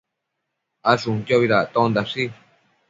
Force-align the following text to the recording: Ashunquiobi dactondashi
Ashunquiobi 0.93 1.51
dactondashi 1.55 2.31